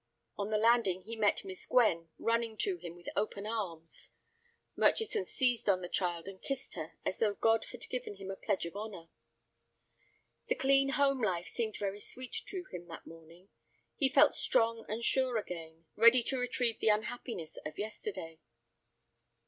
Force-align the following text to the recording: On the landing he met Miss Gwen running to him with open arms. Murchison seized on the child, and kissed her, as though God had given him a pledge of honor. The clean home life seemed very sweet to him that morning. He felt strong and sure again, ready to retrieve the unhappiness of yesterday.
On 0.35 0.49
the 0.49 0.57
landing 0.57 1.03
he 1.03 1.15
met 1.15 1.45
Miss 1.45 1.67
Gwen 1.67 2.09
running 2.17 2.57
to 2.57 2.77
him 2.77 2.95
with 2.95 3.07
open 3.15 3.45
arms. 3.45 4.09
Murchison 4.75 5.27
seized 5.27 5.69
on 5.69 5.81
the 5.81 5.87
child, 5.87 6.27
and 6.27 6.41
kissed 6.41 6.73
her, 6.73 6.93
as 7.05 7.19
though 7.19 7.35
God 7.35 7.65
had 7.65 7.87
given 7.87 8.15
him 8.15 8.31
a 8.31 8.35
pledge 8.35 8.65
of 8.65 8.75
honor. 8.75 9.09
The 10.47 10.55
clean 10.55 10.89
home 10.89 11.21
life 11.21 11.45
seemed 11.49 11.77
very 11.77 11.99
sweet 11.99 12.35
to 12.47 12.63
him 12.71 12.87
that 12.87 13.05
morning. 13.05 13.49
He 13.95 14.09
felt 14.09 14.33
strong 14.33 14.87
and 14.89 15.03
sure 15.05 15.37
again, 15.37 15.85
ready 15.95 16.23
to 16.23 16.39
retrieve 16.39 16.79
the 16.79 16.89
unhappiness 16.89 17.59
of 17.63 17.77
yesterday. 17.77 18.39